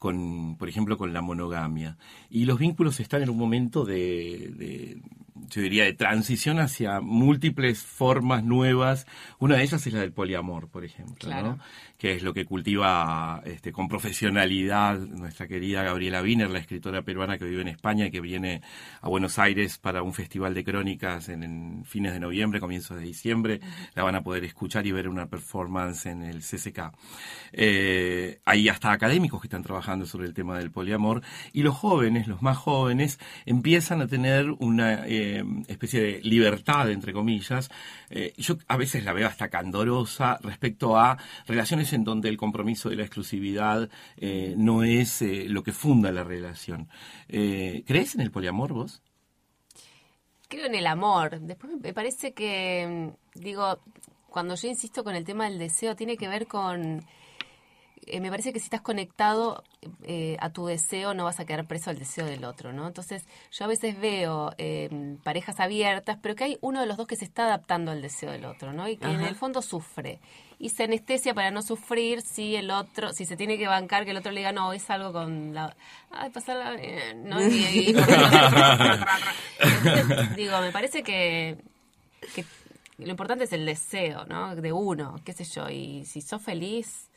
[0.04, 1.96] con, por ejemplo, con la monogamia.
[2.30, 5.02] Y los vínculos están en un momento de, de,
[5.36, 9.06] yo diría, de transición hacia múltiples formas nuevas.
[9.39, 11.48] Una de ellas es la del poliamor, por ejemplo, Claro.
[11.54, 11.60] ¿no?
[11.98, 17.38] que es lo que cultiva este, con profesionalidad nuestra querida Gabriela Wiener, la escritora peruana
[17.38, 18.62] que vive en España y que viene
[19.00, 23.04] a Buenos Aires para un festival de crónicas en, en fines de noviembre, comienzos de
[23.04, 23.62] diciembre.
[23.96, 26.91] La van a poder escuchar y ver una performance en el CCK.
[27.54, 31.22] Eh, hay hasta académicos que están trabajando sobre el tema del poliamor
[31.54, 35.23] y los jóvenes, los más jóvenes, empiezan a tener una eh,
[35.68, 37.70] especie de libertad, entre comillas.
[38.10, 42.90] Eh, yo a veces la veo hasta candorosa respecto a relaciones en donde el compromiso
[42.90, 46.90] de la exclusividad eh, no es eh, lo que funda la relación.
[47.28, 49.02] Eh, ¿Crees en el poliamor vos?
[50.54, 51.40] creo en el amor.
[51.40, 53.80] Después me parece que, mm, digo,
[54.30, 57.04] cuando yo insisto con el tema del deseo, tiene que ver con...
[58.08, 59.63] eh, me parece que si estás conectado
[60.04, 62.88] eh, a tu deseo, no vas a quedar preso al deseo del otro, ¿no?
[62.88, 67.08] Entonces, yo a veces veo eh, parejas abiertas, pero que hay uno de los dos
[67.08, 68.88] que se está adaptando al deseo del otro, ¿no?
[68.88, 70.20] Y que en el fondo sufre.
[70.60, 74.12] Y se anestesia para no sufrir si el otro, si se tiene que bancar, que
[74.12, 75.76] el otro le diga, no, es algo con la...
[76.12, 76.76] Ay, pasarla...
[76.80, 77.96] eh, no, y- y-
[79.60, 81.58] entonces, digo, me parece que,
[82.36, 82.46] que
[83.00, 84.56] lo importante es el deseo, ¿no?
[84.56, 85.70] De uno, qué sé yo.
[85.70, 87.10] Y si sos feliz,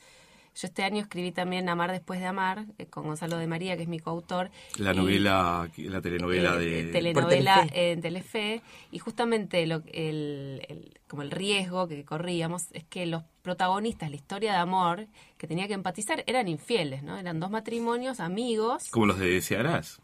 [0.58, 3.82] Yo este año escribí también Amar después de amar, eh, con Gonzalo de María, que
[3.82, 4.50] es mi coautor.
[4.78, 6.92] La y- novela, la telenovela eh, de...
[6.92, 7.92] telenovela Telefe.
[7.92, 13.22] en Telefe y justamente lo, el, el- como el riesgo que corríamos es que los
[13.42, 17.18] protagonistas, la historia de amor que tenía que empatizar eran infieles, ¿no?
[17.18, 20.00] Eran dos matrimonios, amigos, Como los de Desearás.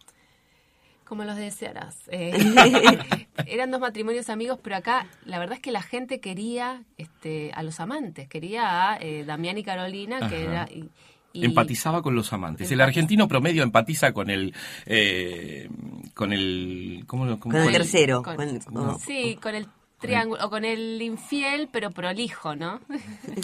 [1.12, 1.96] Como los desearás.
[2.10, 2.32] Eh,
[3.46, 7.62] eran dos matrimonios amigos, pero acá la verdad es que la gente quería este, a
[7.62, 10.36] los amantes, quería a eh, Damián y Carolina, que Ajá.
[10.36, 10.68] era...
[10.70, 10.88] y-
[11.34, 12.70] y- Empatizaba con los amantes.
[12.72, 14.54] El argentino promedio empatiza con el...
[14.86, 15.68] eh,
[16.14, 17.04] con el...
[17.06, 18.22] ¿Cómo lo cómo- Con el cuál- tercero.
[18.22, 18.98] con- con- no.
[18.98, 19.66] Sí, con el
[19.98, 22.80] triángulo, o con el infiel, pero prolijo, ¿no?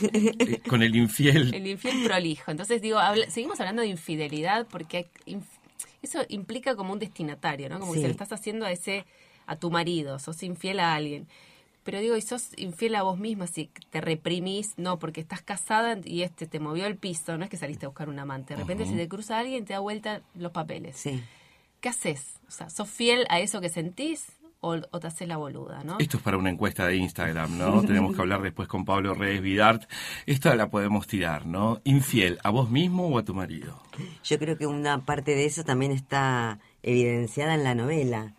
[0.02, 1.54] eh, con el infiel.
[1.54, 2.50] El infiel prolijo.
[2.50, 5.57] Entonces, digo, habla- seguimos hablando de infidelidad porque hay inf-
[6.02, 7.78] eso implica como un destinatario, ¿no?
[7.80, 8.02] Como que Sí.
[8.02, 9.04] se lo estás haciendo a ese,
[9.46, 11.26] a tu marido, sos infiel a alguien.
[11.84, 15.98] Pero digo, y sos infiel a vos misma, si te reprimís, no, porque estás casada
[16.04, 18.54] y este te movió el piso, no es que saliste a buscar un amante.
[18.54, 20.96] De repente, si te cruza alguien, te da vuelta los papeles.
[20.96, 21.22] Sí.
[21.80, 22.34] ¿Qué haces?
[22.46, 24.26] O sea, ¿sos fiel a eso que sentís
[24.60, 25.96] o, o te haces la boluda, no?
[25.98, 27.82] Esto es para una encuesta de Instagram, ¿no?
[27.86, 29.90] Tenemos que hablar después con Pablo Reyes Vidart.
[30.26, 31.80] Esta la podemos tirar, ¿no?
[31.84, 33.80] Infiel, ¿a vos mismo o a tu marido?
[34.24, 38.34] Yo creo que una parte de eso también está evidenciada en la novela.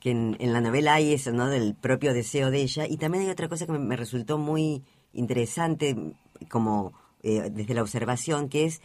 [0.00, 1.48] Que en, en la novela hay eso, ¿no?
[1.48, 2.86] Del propio deseo de ella.
[2.86, 4.82] Y también hay otra cosa que me, me resultó muy
[5.12, 6.14] interesante,
[6.48, 8.80] como eh, desde la observación, que es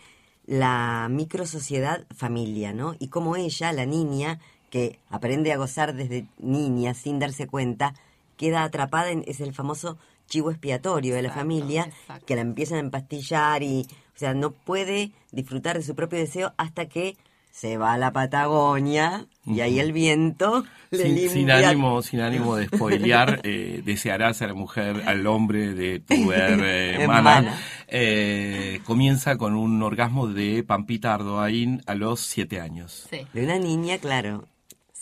[0.46, 2.96] la microsociedad familia, ¿no?
[3.00, 4.40] Y cómo ella, la niña,
[4.76, 7.94] que aprende a gozar desde niña sin darse cuenta,
[8.36, 12.26] queda atrapada en, es el famoso chivo expiatorio de la Exacto, familia, exacto.
[12.26, 16.54] que la empiezan a empastillar y, o sea, no puede disfrutar de su propio deseo
[16.58, 17.16] hasta que
[17.52, 21.30] se va a la Patagonia y ahí el viento le Sin, limpia.
[21.32, 26.14] sin ánimo, sin ánimo de spoilear, eh, desearás a la mujer, al hombre de tu
[26.34, 26.60] her-
[27.00, 27.00] hermana.
[27.38, 27.60] Hermana.
[27.88, 33.08] Eh, comienza con un orgasmo de Pampita Ardoain a los siete años.
[33.10, 34.44] Sí, De una niña, claro,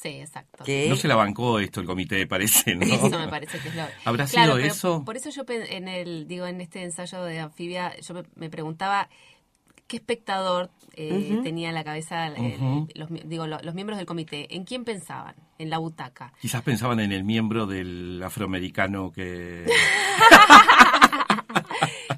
[0.04, 0.64] sí, exacto.
[0.68, 2.86] No se la bancó esto el comité, parece, ¿no?
[2.86, 3.84] Eso me parece que es lo...
[4.06, 5.04] ¿Habrá Claro, sido eso?
[5.06, 9.10] Por eso yo en el, digo, en este ensayo de anfibia, yo me, me preguntaba
[9.88, 14.54] qué espectador eh, tenía en la cabeza el- los, digo, lo- los miembros del comité.
[14.56, 15.36] ¿En quién pensaban?
[15.58, 16.34] En la butaca.
[16.42, 19.66] Quizás pensaban en el miembro del afroamericano que...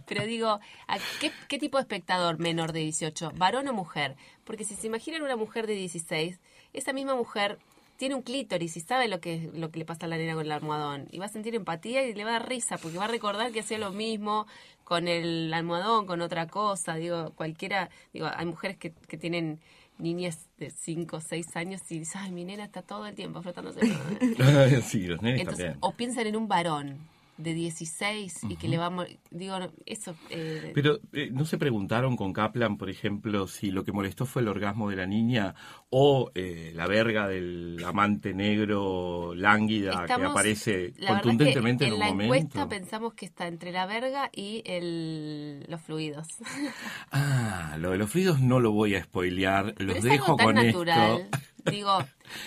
[0.08, 3.32] Pero digo, ¿a qué, qué tipo de espectador menor de 18?
[3.36, 4.16] ¿Varón o mujer?
[4.44, 6.40] Porque si se imaginan una mujer de 16,
[6.74, 7.58] esa misma mujer
[7.98, 10.46] tiene un clítoris y sabe lo que, lo que le pasa a la nena con
[10.46, 11.08] el almohadón.
[11.12, 13.52] Y va a sentir empatía y le va a dar risa, porque va a recordar
[13.52, 14.48] que hacía lo mismo
[14.84, 16.96] con el almohadón, con otra cosa.
[16.96, 19.60] Digo, cualquiera, digo, hay mujeres que, que tienen
[19.98, 23.42] niñas de 5 o 6 años y dicen, ay, mi nena está todo el tiempo
[23.42, 23.80] frotándose.
[24.82, 25.78] sí, los nenes Entonces, también.
[25.82, 29.20] o piensan en un varón de 16 y que le va a morir.
[29.32, 30.16] Digo, eso.
[30.30, 34.42] eh, Pero eh, no se preguntaron con Kaplan, por ejemplo, si lo que molestó fue
[34.42, 35.54] el orgasmo de la niña
[35.90, 42.00] o eh, la verga del amante negro lánguida que aparece la contundentemente que en un
[42.00, 42.36] la momento.
[42.36, 46.28] encuesta pensamos que está entre la verga y el, los fluidos.
[47.12, 50.36] Ah, lo de los fluidos no lo voy a spoilear, Pero los es dejo algo
[50.38, 51.22] tan con natural.
[51.22, 51.38] esto.
[51.70, 51.98] Digo,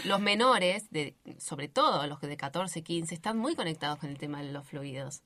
[0.04, 4.42] los menores, de, sobre todo los de 14, 15, están muy conectados con el tema
[4.42, 5.22] de los fluidos.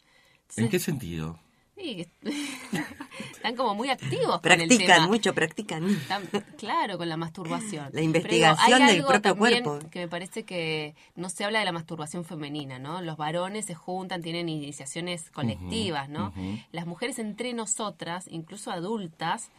[0.57, 1.39] ¿En qué sentido?
[1.75, 2.07] sí,
[3.35, 5.07] están como muy activos con el practican, tema.
[5.09, 5.99] mucho practican.
[6.07, 6.27] Tan-
[6.59, 7.89] claro, con la masturbación.
[7.93, 9.91] La investigación Pero digo, hay del algo propio también cuerpo.
[9.91, 13.01] Que me parece que no se habla de la masturbación femenina, ¿no?
[13.03, 16.33] Los varones se juntan, tienen iniciaciones colectivas, ¿no?
[16.71, 19.51] Las mujeres entre nosotras, incluso adultas,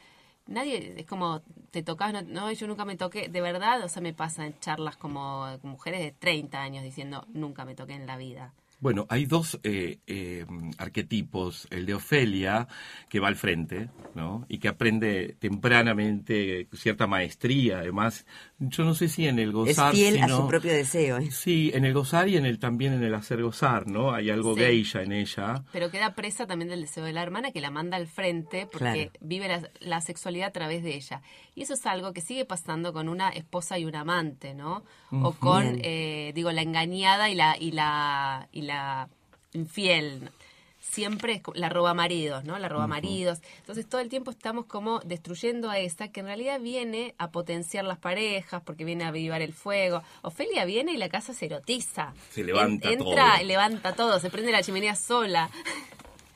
[0.48, 4.02] nadie es como te tocas, no, no, yo nunca me toqué, de verdad, o sea,
[4.02, 8.18] me pasa en charlas como mujeres de 30 años diciendo nunca me toqué en la
[8.18, 8.54] vida.
[8.80, 10.46] Bueno, hay dos eh, eh,
[10.78, 11.68] arquetipos.
[11.70, 12.68] El de Ofelia,
[13.10, 14.46] que va al frente, ¿no?
[14.50, 17.80] Y que aprende tempranamente cierta maestría.
[17.80, 18.26] Además,
[18.60, 19.94] yo no sé si en el Es gozar.
[19.94, 21.18] fiel a sino- su propio deseo.
[21.18, 21.32] ¿eh?
[21.32, 24.12] Sí, en el gozar y en el también en el hacer gozar, ¿no?
[24.14, 24.62] Hay algo Sí.
[24.62, 25.64] geisha en ella.
[25.72, 29.10] Pero queda presa también del deseo de la hermana que la manda al frente porque
[29.10, 29.12] Claro.
[29.22, 31.22] vive la, la sexualidad a través de ella.
[31.56, 34.84] Y eso es algo que sigue pasando con una esposa y un amante, ¿no?
[35.12, 39.08] O con, eh, digo, la engañada y la, y la, y la
[39.54, 40.32] infiel.
[40.80, 42.60] Siempre es la roba maridos, ¿no?
[42.60, 43.40] La roba maridos.
[43.60, 47.86] Entonces todo el tiempo estamos como destruyendo a esa que en realidad viene a potenciar
[47.86, 50.04] las parejas porque viene a avivar el fuego.
[50.24, 52.14] Ofelia viene y la casa se erotiza.
[52.32, 53.46] Se levanta En- entra, todo.
[53.46, 55.50] levanta todo, se prende la chimenea sola.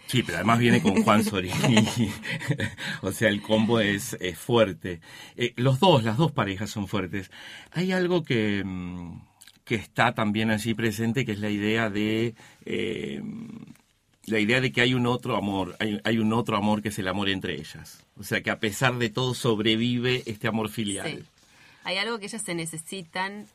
[0.07, 1.85] Sí, pero además viene con Juan Sorini.
[3.01, 5.01] o sea, el combo es, es fuerte.
[5.35, 7.29] Eh, los dos, las dos parejas son fuertes.
[7.71, 9.21] Hay algo que, mm,
[9.65, 13.21] que está también allí presente, que es la idea de eh,
[14.27, 17.07] la idea de que hay un otro amor, hay, un otro amor que es el
[17.07, 18.03] amor entre ellas.
[18.17, 21.09] O sea, que a pesar de todo sobrevive este amor filial.
[21.09, 21.23] Sí.
[21.83, 23.47] Hay algo que ellas se necesitan.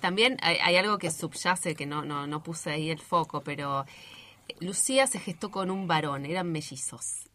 [0.00, 3.84] También hay, hay algo que subyace, que no, no, no puse ahí el foco, pero
[4.60, 7.28] Lucía se gestó con un varón, eran mellizos.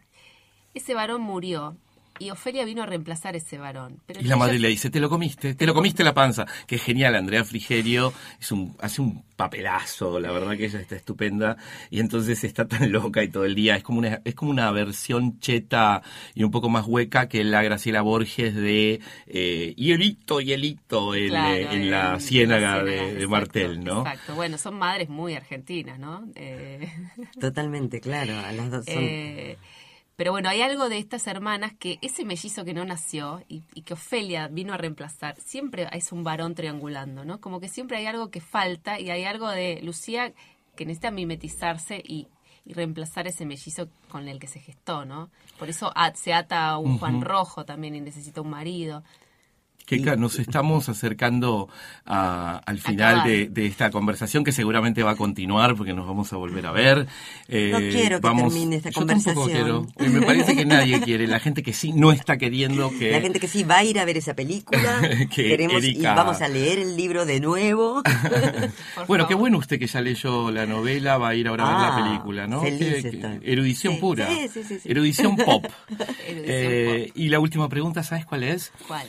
[0.73, 1.77] Ese varón murió
[2.21, 3.99] y Ofelia vino a reemplazar ese varón.
[4.07, 6.45] y la madre le dice, te lo comiste, te lo comiste la panza.
[6.67, 11.57] Que genial, Andrea Frigerio es un, hace un papelazo, la verdad que ella está estupenda.
[11.89, 13.75] Y entonces está tan loca y todo el día.
[13.75, 16.03] Es como una, es como una versión cheta
[16.35, 21.89] y un poco más hueca que la Graciela Borges de eh, Hielito, Hielito en, en,
[21.89, 24.01] la ciénaga de, Martel, ¿no?
[24.01, 26.29] Exacto, bueno, son madres muy argentinas, ¿no?
[26.35, 26.87] Eh...
[27.39, 29.03] Totalmente, claro, a las dos son...
[30.21, 33.95] Pero bueno, hay algo de estas hermanas que ese mellizo que no nació y, que
[33.95, 37.41] Ofelia vino a reemplazar, siempre es un varón triangulando, ¿no?
[37.41, 40.31] Como que siempre hay algo que falta y hay algo de Lucía
[40.75, 42.27] que necesita mimetizarse y,
[42.67, 45.31] reemplazar ese mellizo con el que se gestó, ¿no?
[45.57, 49.03] Por eso se ata a un Juan Rojo también y necesita un marido
[49.85, 51.69] que nos estamos acercando
[52.05, 56.65] al final de, esta conversación que seguramente va a continuar porque nos vamos a volver
[56.65, 57.07] a ver.
[57.47, 59.49] Eh, no quiero que termine esta conversación.
[59.49, 59.87] Quiero.
[59.97, 61.27] Eh, me parece que nadie quiere.
[61.27, 63.11] La gente que sí no está queriendo que...
[63.11, 65.01] La gente que sí va a ir a ver esa película.
[65.33, 68.01] Queremos y vamos a leer el libro de nuevo.
[69.07, 71.77] bueno, qué bueno usted que ya leyó la novela, va a ir ahora a ver
[71.77, 72.63] la ah, película, ¿no?
[72.63, 74.27] erudición pura.
[74.27, 75.65] Sí, sí, erudición pop.
[76.33, 78.71] Eh, y la última pregunta, ¿sabes cuál es?
[78.87, 79.07] ¿Cuál?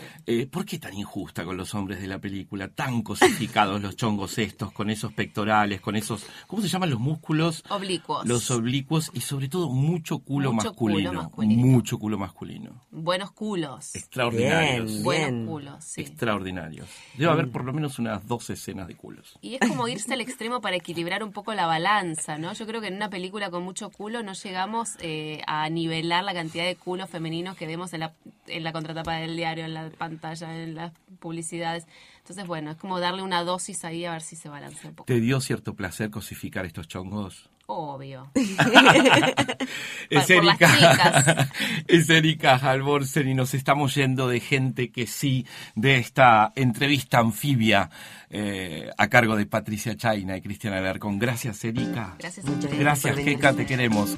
[0.50, 2.68] ¿Por qué tan injusta con los hombres de la película?
[2.68, 7.64] Tan cosificados los chongos estos, con esos pectorales, con esos, ¿cómo se llaman los músculos?
[7.68, 8.26] Oblicuos.
[8.26, 12.82] Los oblicuos y sobre todo mucho culo, masculino, Mucho culo masculino.
[12.90, 13.94] Buenos culos.
[13.94, 15.02] Extraordinarios.
[15.02, 16.02] Buenos culos, sí.
[16.02, 16.88] Extraordinarios.
[17.16, 19.38] Debe haber por lo menos unas dos escenas de culos.
[19.40, 22.52] Y es como irse al extremo para equilibrar un poco la balanza, ¿no?
[22.52, 26.34] Yo creo que en una película con mucho culo no llegamos eh, a nivelar la
[26.34, 28.12] cantidad de culos femeninos que vemos en la,
[28.46, 31.86] en la contratapa del diario, en la pantalla en las publicidades.
[32.18, 35.06] Entonces, bueno, es como darle una dosis ahí a ver si se balancea un poco.
[35.06, 37.50] ¿Te dio cierto placer cosificar estos chongos?
[37.66, 38.30] Obvio.
[40.10, 41.48] es, Erika,
[41.86, 47.88] es Erika Halvorsen y nos estamos yendo de gente que sí, de esta entrevista anfibia
[48.30, 51.18] eh, a cargo de Patricia Chaina y Cristiana Alarcón.
[51.18, 52.16] Gracias, Erika.
[52.18, 52.46] Gracias,
[52.78, 54.16] Gracias, Keka, te queremos.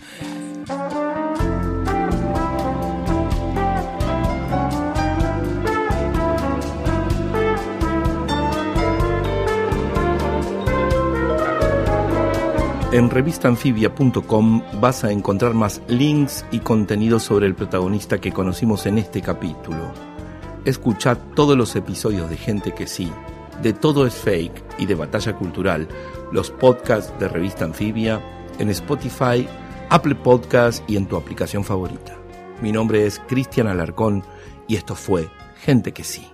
[12.94, 18.98] En revistanfibia.com vas a encontrar más links y contenido sobre el protagonista que conocimos en
[18.98, 19.92] este capítulo.
[20.64, 23.10] Escucha todos los episodios de Gente que sí,
[23.60, 25.88] de Todo es Fake y de Batalla Cultural,
[26.30, 28.22] los podcasts de Revista Anfibia,
[28.60, 29.44] en Spotify,
[29.90, 32.16] Apple Podcasts y en tu aplicación favorita.
[32.62, 34.22] Mi nombre es Cristian Alarcón
[34.68, 36.33] y esto fue Gente que sí.